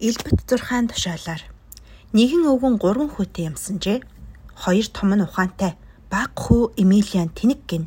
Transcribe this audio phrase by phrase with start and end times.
[0.00, 1.44] Элбэт 6-ын тушаалаар
[2.16, 3.98] нэгэн өвгөн 3 хүүтэй юмсанжээ.
[4.56, 5.76] Хоёр том нь ухаантай,
[6.08, 7.84] баг хүү Эмилиан тэнэг гин.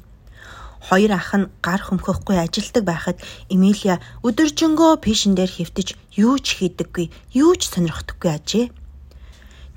[0.78, 3.18] Хоёр ах нь гар хөмхөхгүй ажилдаг байхад
[3.50, 8.66] Эмилия өдөржингөө пишин дээр хөвтөж юу ч хийдэггүй, юу ч сонирхдаггүй ажээ.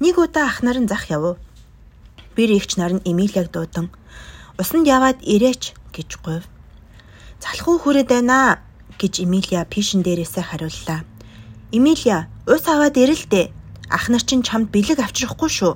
[0.04, 1.40] Нэг удаа ах нар нь зах яв.
[2.36, 3.88] Бэр ихч нар нь Эмилиаг дуудан
[4.60, 6.44] "Усанд яваад ирээч" гэж говь.
[7.40, 8.60] "Залхуу хүрээд байна"
[9.00, 11.15] гэж Эмилия пишин дээрээсээ хариуллаа.
[11.72, 13.50] Эмилия, ус аваад ирэлдэ.
[13.90, 15.74] Ах нар чинь чамд бэлэг авчрахгүй шүү.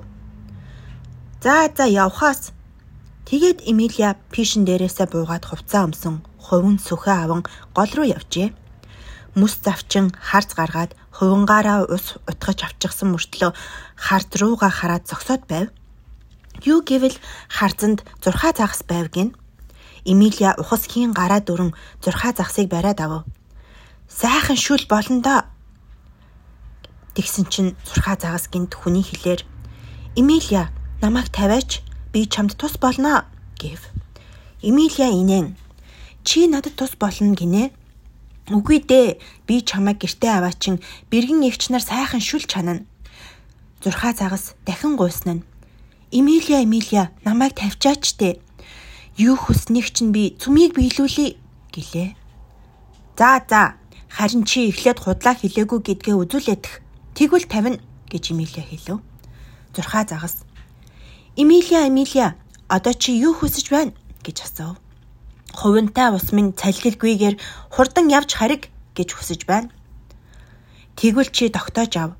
[1.43, 2.55] За за явхаас.
[3.27, 7.43] Тэгээд Эмилия пишин дээрээсээ буугаад хувцаа өмсөн хувин сүхэ аван
[7.75, 8.55] гол руу явжээ.
[9.35, 13.51] Мүс завчин харц гаргаад хувингаараа ус утгаж авчихсан мөртлөө
[13.99, 15.75] харц руугаа хараад зогсоод байв.
[16.63, 17.19] Юу гэвэл
[17.51, 19.35] харцанд зурхаа загас байв гин.
[20.07, 23.23] Эмилия ухас хийн гараа дөрөн зурхаа загсыг бариад авав.
[24.07, 25.39] Сайхан шүл болно доо
[27.15, 29.43] Тэгсэн чинь зурхаа загас гинт хүний хэлээр
[30.15, 30.71] Эмилия
[31.03, 31.83] намайг тавиач
[32.15, 33.27] би чамд тус болно
[33.59, 33.83] гэв.
[34.63, 35.57] Эмилия инэн
[36.23, 37.71] чи надад тус болно гинэ.
[38.47, 40.79] Үгүй дээ би чамайг гэртээ аваачин
[41.11, 42.87] бэргэн эгч нар сайхан шүл чанана.
[43.83, 45.45] Зурхаа загас дахин гуйсан нь
[46.11, 48.39] Эмилия Эмилия намайг тавьчаач дээ.
[49.17, 51.35] Юу хүснэг чинь би цүмийг биелүүлээ
[51.75, 52.09] гэлээ.
[53.19, 53.75] За за
[54.07, 56.73] харин чи эхлээд худлаа хэлээгүй гэдгээ үзүүлэдэх
[57.15, 59.01] Тэгвэл 50 гэж Эмилия хэлв.
[59.75, 60.43] Зурхаа загас.
[61.35, 62.35] Эмилия, Эмилия,
[62.67, 63.91] одоо чи юу хүсэж байна
[64.23, 64.77] гэж асуув.
[65.51, 67.35] Хувинтай ус минь цалгилгүйгээр
[67.71, 69.69] хурдан явж хариг гэж хүсэж байна.
[70.95, 72.11] Тэгвэл чи тогтоож ав.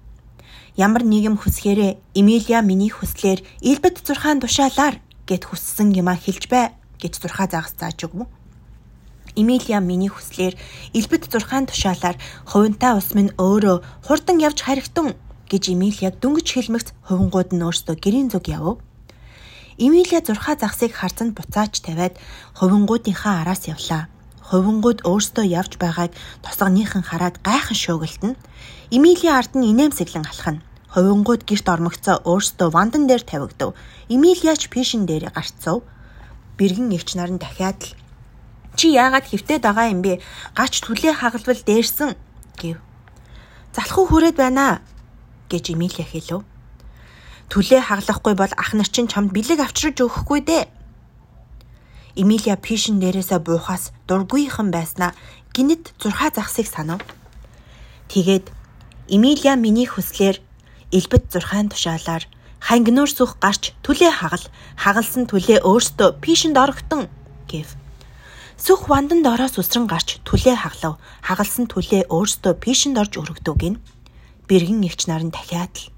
[0.75, 7.19] Ямар нэгэн хүсгээрээ Эмилия миний хүслээр Илбэт зурхаан тушаалаар гэд хүссэн юма хэлж бай гэж
[7.19, 8.28] зурхаа загас зааж өгв.
[9.36, 10.56] Эмилия миний хүслээр
[10.94, 15.16] элбэт 6 тушаалаар хувинтай ус минь өөрөө хурдан явж харигтун
[15.52, 18.80] гэж Эмилияг дөнгөж хэлмэгц хувингууд нь өөрсдөө гэрийн зүг явв.
[19.80, 22.16] Эмилия 6 загсыг харцанд буцааж тавиад
[22.59, 24.08] хувингуудынхаа араас явлаа.
[24.52, 26.12] Хувингууд өөрсдөө явж байгааг
[26.44, 28.36] тосгоныхан хараад гайхан шуугилтна.
[28.92, 30.63] Эмилия ард нь инээмсэглэн алхана.
[30.92, 33.75] Хувингууд герт ормогцоо өөрсдөө вандан дээр тавигдав.
[34.12, 35.88] Эмилияч пишин дээр гарцав.
[36.59, 38.00] Бэргэн эгч нар нь дахиад л
[38.76, 40.22] Чи яагаад хөвтөд байгаа юм бэ?
[40.56, 42.16] Гач түлээ хагалвал дээрсэн
[42.59, 42.78] гэв.
[43.76, 44.82] Залхуу хүрээд байна
[45.52, 46.44] гэж Эмилия хэлв.
[47.52, 50.64] Түлээ хаглахгүй бол ах нар чинь чамд бэлэг авчирж өгөхгүй дээ.
[52.16, 55.12] Эмилия пишин дээрээсээ буухаас дургүйхан байснаа
[55.52, 57.04] гинэт зурхаа загсыг санав.
[58.08, 58.52] Тэгээд
[59.08, 60.40] Эмилия миний хүслээр
[60.92, 62.24] элбэт зурхаан тушаалаар
[62.60, 64.46] хангинуур сүх гарч түлээ хагал
[64.80, 67.08] хагалсан түлээ өөртөө пишинд орогтон
[67.52, 67.81] гэв.
[68.62, 71.02] Сүх ванданд ороос үсрэн гарч түлээ хаглав.
[71.26, 73.76] Хагалсан түлээ өөртөө пишэнд орж өргөдөг гин.
[74.46, 75.90] Бэргэн эгч нар нь дахиад л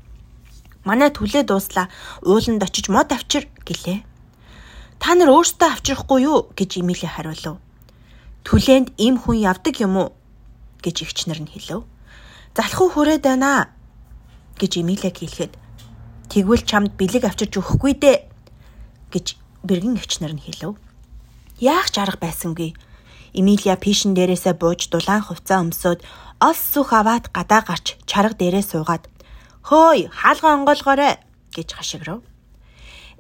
[0.88, 1.92] Манай түлээ дууслаа.
[2.24, 4.04] Ууланд очиж мод авчир гэлээ.
[5.00, 7.60] Та нар өөртөө авчрахгүй юу гэж Эмили хариулв.
[8.48, 10.08] Түлээнд им хүн явдаг юм уу
[10.84, 11.84] гэж эгч нар нь хэлв.
[12.56, 13.76] Залхуу хүрээд байна
[14.60, 15.56] гэж Эмилийг хэлэхэд
[16.32, 18.18] тэгвэл чамд бэлэг авчирч өгөхгүй дээ
[19.12, 19.36] гэж
[19.68, 20.76] бэргэн эгч нар нь хэлв.
[21.64, 22.76] Яах ч арга байсангүй.
[23.32, 26.00] Эмилия пишин дээрээсээ бууж дулаан хувцас өмсөөд
[26.44, 29.08] олс сүх аваад гадаа гарч чарга дээрээ суугаад
[29.64, 31.16] "Хөөй, хаалга онгоолгоорой"
[31.56, 32.20] гэж хашиграв.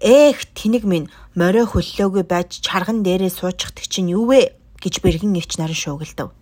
[0.03, 1.07] Эх, тэнэг минь
[1.39, 4.51] морио хөллөөгүй байж чарган дээрээ суучдаг чинь юу вэ
[4.83, 6.35] гэж бэргэн эгч нар шуугилдав.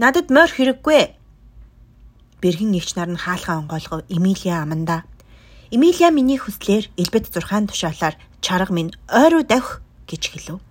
[0.00, 1.02] Надад морь хэрэггүй.
[2.40, 5.04] Бэргэн эгч нар нь хаалгаа онгоолгов Эмилия аманда.
[5.68, 10.64] Эмилия миний хүслээр элбэт 6 тушаалаар чарга минь ойруу давх гэж хэлв.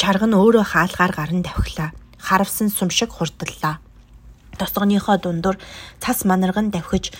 [0.00, 1.92] Чарга нь өөрөө хаалгаар гаран давхилаа.
[2.16, 3.84] Харавсан сум шиг хурдлаа.
[4.56, 5.60] Тосгоныхоо дундуур
[6.00, 7.12] цас манарган давхиж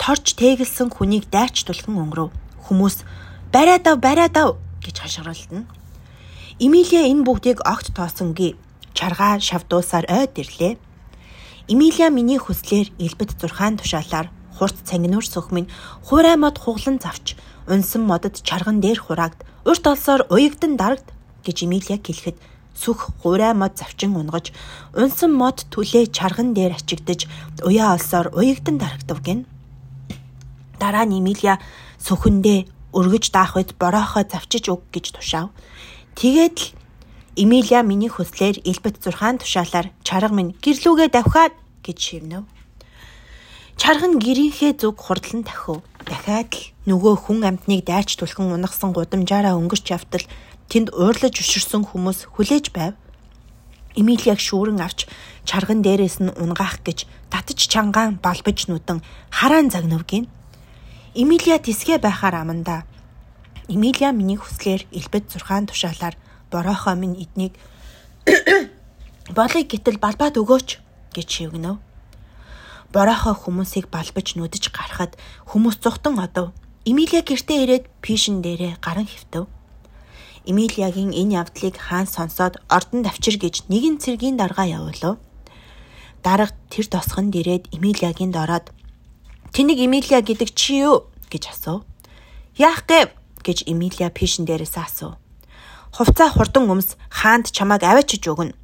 [0.00, 2.32] торч тэгэлсэн хүнийг дайч тулхан өнгөрөв.
[2.64, 3.04] Хүмүүс
[3.52, 5.68] бариад ав бариад ав гэж хашгиралдана.
[6.56, 8.56] Эмилия энэ бүгдийг огт тоосонгүй.
[8.96, 10.80] Чаргаа шавдуусаар ойд ирлээ.
[11.68, 15.68] Эмилия миний хүслээр элбэт 6 тушаалаар хурц цангинуур сөхмөн
[16.08, 17.36] хуурай мод хуглан завч
[17.68, 21.12] унсан модод чарган дээр хураагд урт олсоор уягдан дарагд
[21.44, 22.38] гэж Эмилия хэлэхэд
[22.74, 24.52] сүх гурай мод завчин унгаж
[24.96, 27.28] унсан мод түлээ чарган дээр ачигдж
[27.66, 29.44] уяа олсоор уягдан дарагдав гин.
[30.80, 31.60] Дараа нь Эмилия
[32.00, 32.66] сүхэндээ
[32.96, 35.52] өргөж даах үед бороохоо завчиж өг гэж тушаав.
[36.16, 36.66] Тэгээд л
[37.36, 42.44] Эмилия миний хүслээр элбэт 6 тушаалаар чарга минь гэрлүүгээ давхаад гэж шивнэв.
[43.80, 45.80] Чарга нь гэрийнхээ зүг хурдлан тахив.
[46.04, 50.24] Дахиад л нөгөө хүн амтныг дайч түлхэн унагсан гудамжаараа өнгөрч явтал
[50.72, 52.96] тэнд уурлаж өшөрсөн хүмүүс хүлээж байв.
[53.92, 55.04] Эмилиаг шүүрэн авч
[55.44, 60.32] чарган дээрээс нь унгаах гэж татж чангаан балбаж нүдэн хараан загнав гин.
[61.12, 62.88] Эмилия тисгэ байхаар аманда.
[63.68, 66.16] Эмилия миний хүслээр элбэд зурхаан тушаалаар
[66.48, 67.52] бороохоо минь эднийг
[69.36, 70.68] болыг гítэл балбаад өгөөч
[71.12, 71.76] гэж шивгэнэв.
[72.96, 75.20] Бороохоо хүмүүсийг балбаж нүдэж гарахад
[75.52, 76.56] хүмүүс зүхтэн одов.
[76.88, 79.52] Эмилия гэртээ ирээд пишин дээрээ гаран хөвтөв.
[80.46, 85.18] Эмилиягийн энэ явдлыг хаан сонсоод ордонд авчир гэж нэгэн цэргийн дарга явуулав.
[86.22, 88.74] Дарга тэр тосгонд ирээд Эмилиягийн дороод
[89.54, 91.86] "Тэнийг Эмилия гэдэг чи юу?" гэж асуув.
[92.58, 93.10] "Яах гээв?"
[93.46, 95.14] гэж Эмилия пишин дээрээс асуув.
[95.94, 98.54] "Хувцаа хурдан өмс хаанд чамааг аваачиж өгнө."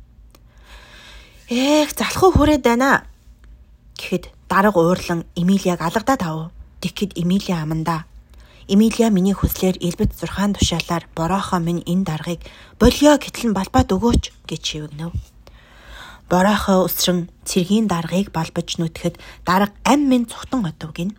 [1.51, 3.07] "Эх, залхуу хүрээд байна."
[3.99, 6.51] гэхэд дарга уурлан Эмилияг алгадаад авав.
[6.81, 8.07] Тэгэхэд Эмилия амандаа
[8.69, 12.45] Эмилия миний хүслээр элбэт 6 тушаалаар бороохоо минь энэ даргаыг
[12.77, 15.17] болио гэтэл нь балбаад өгөөч гэж шивгэнэв.
[16.29, 19.17] Бороохоо өсрөн цэргийн даргаыг балбаж нүтгэхэд
[19.49, 21.17] дарга ам минь цухтан одов гин.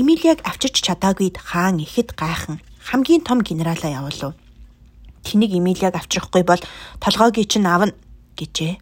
[0.00, 4.32] Эмилияг авчирч чадаагүйд хаан ихэд гайхан хамгийн том генералаа явуулав.
[5.28, 6.62] Тэнийг Эмилияг авчрахгүй бол
[7.04, 7.92] толгойг чинь авна
[8.40, 8.80] гэжээ.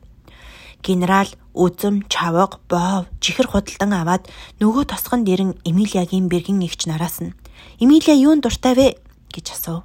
[0.87, 1.26] Генерал
[1.58, 4.31] үзэм, чавга, боов, чихэр худалдан аваад
[4.62, 7.35] нөгөө тосгон дэрэн Эмилиягийн бэргэн эгч нараас нь
[7.79, 8.88] Эмилия юунд дуртай вэ
[9.35, 9.85] гэж асуув.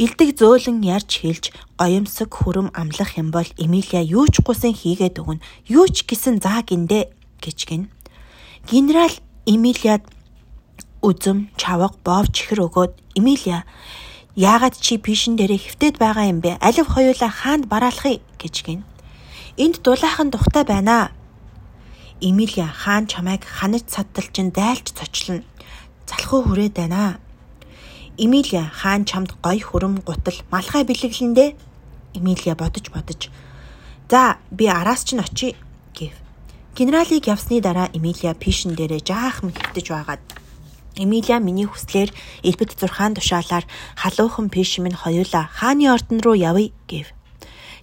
[0.00, 1.44] Илдэг зөөлөн ярьж хэлж
[1.76, 5.44] гоёмсог хүрэм амлах юм бол Эмилия юу ч гусын хийгээд өгнө.
[5.68, 7.12] Юу ч гэсэн заа гиндэ
[7.44, 7.92] гэж гин.
[8.66, 9.12] Генерал
[9.44, 10.02] Эмилиад
[11.04, 13.68] үзэм, чавга, боов чихэр өгөөд Эмилия
[14.34, 16.56] яагаад чи пишин дээрээ хөвтөд байгаа юм бэ?
[16.62, 18.80] Алив хоёулаа хаанд бараалахыг гэж гин.
[19.60, 21.12] Энд дулаахан тухтай байна.
[22.22, 25.44] Эмилия хаан чамайг ханаж цадталчин дайлж цочлно
[26.06, 27.18] залхуу хүрээд байна.
[28.16, 31.56] Эмилия хаан чамд гой хүрэм гутал малхай бэлэглэндээ.
[32.14, 33.30] Эмилия бодож бодож.
[34.10, 35.56] За би араас ч н очие
[35.96, 36.12] гэв.
[36.76, 40.22] Генералыг явсны дараа Эмилия пишин дээрээ жаахан хөвтөж байгаад
[40.96, 42.12] Эмилия миний хүслээр
[42.44, 43.64] элбэд 6 тушаалаар
[43.96, 47.08] халуухан пиш минь хоёулаа хааны ордон руу явъя гэв.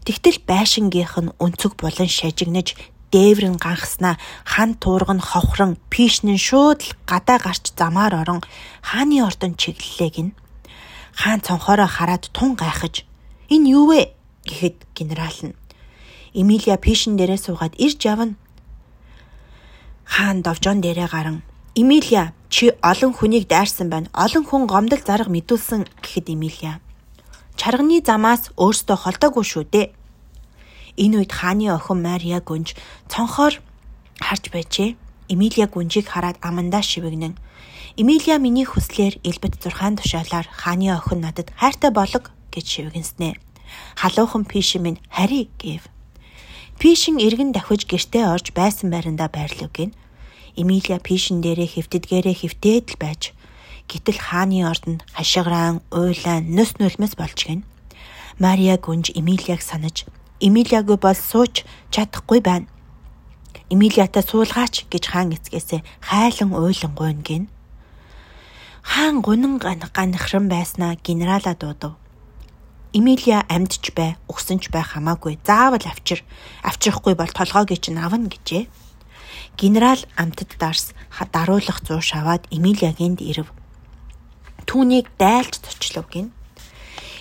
[0.05, 2.77] Тэгтэл байшингийнх нь өнцөг булан шажигнаж
[3.13, 4.15] дээврэн ганхснаа
[4.45, 8.41] хан туурга нь ховхрон пишнэн шууд л гадаа гарч замаар орон
[8.81, 10.29] хааны ордон чиглэлээ гин.
[11.19, 13.05] Хаан цонхороо хараад тун гайхаж
[13.53, 14.01] "Энэ юу вэ?"
[14.49, 15.57] гэхэд генерал нь
[16.33, 18.35] Эмилия пишн дээрээ суугаад ирж явна.
[20.05, 21.41] Хаан довжон дээрээ гарan
[21.75, 24.09] Эмилия чи олон хүнийг дайрсан байна.
[24.13, 26.81] Олон хүн гомдол зарга мэдүүлсэн гэхэд Эмилия
[27.59, 29.85] чарганы замаас өөртөө холдоогүй шүү дээ
[30.97, 32.73] Энэ үед хааны охин Мария гүнж
[33.11, 33.59] цонхоор
[34.19, 34.95] харж байжээ.
[35.29, 37.37] Эмилия гүнжийг хараад амандаа шивэгнэн.
[37.97, 43.37] Эмилия миний хүслээр элбэт 6 тушаалаар хааны охин надад хайртай болог гэж шивгэнснэ.
[44.01, 45.85] Халуухан пишин минь хари гэв.
[46.79, 49.93] Пишин эргэн давхиж гэртээ орж байсан байрандаа байрлав гин.
[50.55, 53.21] Эмилия пишин дээрээ хөвтдгээрээ хөвтээд л байж
[53.89, 57.61] гэтэл хааны ордонд хашгираан, уйлаан, нөс нөлмөс болж гин.
[58.39, 60.05] Мария гүнж Эмилияг санаж
[60.39, 62.71] Эмилиагүй бол сууч чадахгүй байна.
[63.67, 67.43] Эмилиатай суулгаач гэж хаан эцгээсээ хайлан уйлан гойно гин.
[68.81, 71.99] Хаан гунан ганахран байснаа генерала дуудав.
[72.95, 75.43] Эмилия амьдч бай, өгсөн ч бай хамаагүй.
[75.43, 76.23] Заавал авчир.
[76.63, 78.71] Авчрахгүй бол толгойг чинь авна гэжээ.
[79.59, 80.95] Генерал амтд дарс
[81.35, 83.51] даруулах зур шаваад Эмилиагийн ирэв.
[84.63, 86.31] Түүнийг дайлж зочлов гин.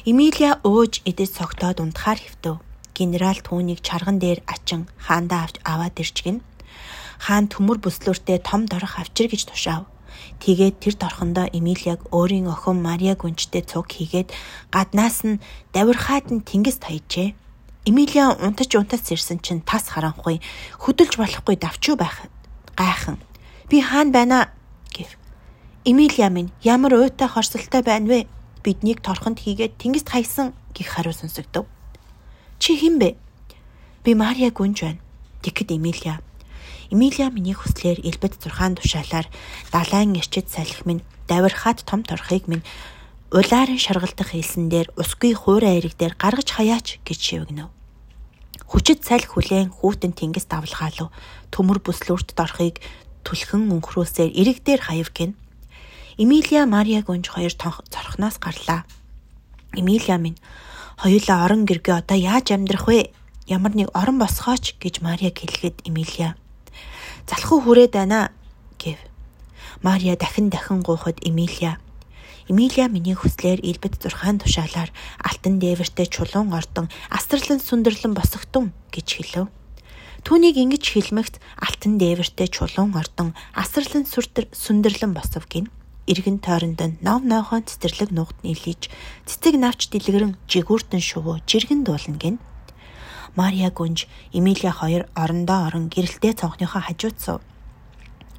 [0.07, 2.63] Эмилия ууж эдэс цогтоод унтахаар хөвтөв
[2.99, 6.43] генерал түүнийг чарган дээр ачин хаандаа авч аваад ирчгэн.
[7.23, 9.87] Хаан төмөр бүслүүртээ том дорох авчир гэж тушаав.
[10.43, 14.35] Тэгээд тэр торхондоо Эмилиаг өөрийн охин Мария гүнчтэй цуг хийгээд
[14.75, 15.43] гаднаас нь
[15.75, 17.35] давирхаад нь тэнгис таяжээ.
[17.89, 20.43] Эмилиа унтаж унтаж ирсэн чинь тас харанхуй
[20.83, 22.27] хөдөлж болохгүй давчуу байх
[22.77, 23.19] гайхан.
[23.71, 24.51] Би хаан байна
[24.95, 25.19] гэв.
[25.85, 28.19] Эмилиа минь ямар уйтай хорсолтой байна вэ?
[28.63, 31.67] Биднийг торхонд хийгээд тэнгист хайсан гих хариу сонсогдов.
[32.59, 33.15] Чи хэн бэ?
[34.05, 35.03] Би Мария гүнж байна.
[35.43, 36.19] Тэгэхэд Эмилия.
[36.91, 39.27] Эмилия миний хүслээр элбэд 6 тушаалаар
[39.71, 42.67] далайн эрчид салхи минь давирхаад том торхыг минь
[43.31, 47.69] улаарын шаргалтах хэлсэн дээр усгүй хуурай эрэг дээр гаргаж хаяач гэж шивгэнэв.
[48.65, 51.13] Хүчит салхи хүлээн хүүтэн тэнгис давлгаалав.
[51.53, 52.81] Төмөр бүслүүрт дорхыг
[53.23, 55.37] түлхэн өнхрөөсээр эрэг дээр хаяв гин.
[56.17, 58.89] Эмилия Мария гүнж хоёр цорхноос гарлаа.
[59.77, 60.41] Эмилия минь
[60.99, 63.15] Хоёулаа орон гэргээ одоо яаж амьдрах вэ?
[63.47, 66.35] Ямар нэг орон босгооч гэж Мария хэлгээд Эмилия.
[67.31, 68.35] Залхуу хүрээд байна
[68.83, 68.99] гэв.
[69.79, 71.79] Мария дахин дахин гуйхад Эмилия.
[72.51, 74.91] Эмилия миний хүслээр элбэт зурхаан тушаалаар
[75.23, 79.47] алтан дээвэртэй чулуун ордон астралан сүндэрлэн босогтун гэж хэлв.
[80.27, 85.71] Түүнийг ингэж хэлмэгт алтан дээвэртэй чулуун ордон асралан сүндэрлэн босов гин.
[86.11, 88.89] Иргэн тойронд нь нов нойхон цэцэрлэг нугад нийлж
[89.29, 92.37] цэцэг навч дэлгэрэн жигүүртэн шувуу жиргэн дуулна гин.
[93.37, 97.41] Мария гүнж Эмилия хоёр орондоо орон гэрэлтэй цонхныхоо хажууд сув.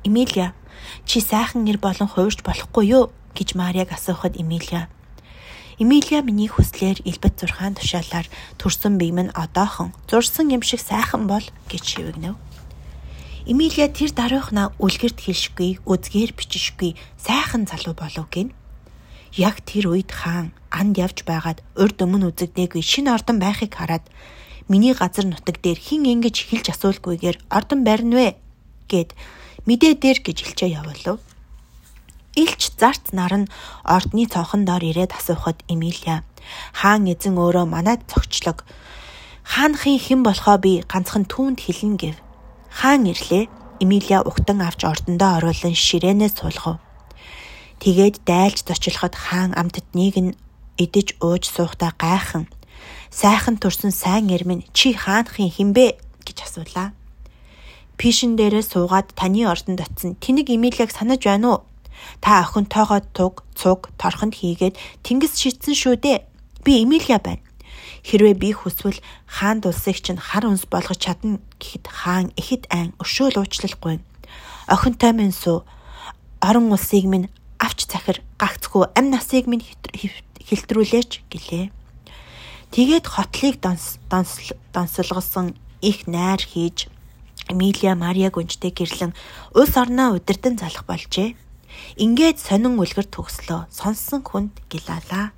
[0.03, 0.57] Эмилия
[1.05, 3.03] чи сайхан нэр болон хуурж болохгүй юу
[3.37, 4.89] гэж Марияг асуухад Эмилия
[5.79, 8.27] Эмилия миний хүслээр элбэт зурхаан тушаалаар
[8.59, 12.35] төрсөн бие минь одоохон зурсан юм шиг сайхан бол гэж шивэгнэв.
[13.45, 18.51] Эмилия тэр даруйхнаа үлгэрт хэлшгүй, үзгээр бичишгүй сайхан залуу болов гин.
[19.31, 24.03] Яг тэр үед хаан анд явж байгаад урд өмнө үзэгдээгүй шинэ ордон байхыг хараад
[24.67, 28.29] миний газар нутаг дээр хин ингэж хэлж асуулгүйгээр ордон барина вэ
[28.91, 29.15] гэд
[29.65, 31.17] мэдээ дээр гэж хэлчээ явуулав.
[32.35, 33.51] Илч зарц нар нь
[33.85, 36.27] ордны цонхон доор ирээд асуухад Эмилия
[36.73, 38.65] хаан эзэн өөрөө манайд цогчлог.
[39.43, 42.17] Хаанхын хэн болохоо би ганцхан түүнд хэлнэ гэв.
[42.79, 43.51] Хаан ирлээ.
[43.83, 46.79] Эмилия угтан авч ордондоо оруулан ширээнээс суулгав.
[47.83, 50.37] Тэгээд дайлж зочлоход хаан амтдныг нь
[50.83, 52.47] идэж ууж суухтаа гайхан
[53.11, 56.95] сайхан турсан сайн эрмэн чи хаанхын хинбэ гэж асуулаа.
[57.99, 61.59] Пишин дээрээ суугаад таны ордонд очисон тэнэг Эмилиаг санаж байна уу?
[62.23, 66.23] Та охинтойгоо туг, цуг, торхонд хийгээд тэнгис шитсэн шүү дээ.
[66.63, 67.43] Би Эмилия байна.
[68.03, 73.41] Хэрвээ би хүсвэл хаан дулсыг чинь хар үнс болгож чадна гэхэд хаан ихэд айн өшөөл
[73.41, 73.99] уучлахгүй.
[74.67, 75.65] Охинтой минь суу.
[76.41, 77.29] Орон улсыг минь
[77.59, 79.65] авч захир гагцгүй ам насыг минь
[80.47, 81.69] хэлтрүүлээч гэлээ.
[82.71, 86.87] Тэгээд хотлыг донслогосон их найр хийж
[87.49, 89.17] Эмилия Мария гүнжтэй гэрлэн
[89.57, 91.33] улс орноо удирдан залах болжээ.
[91.97, 95.33] Ингээд сонин үлгэр төгслөө сонсон хүнд гилалаа.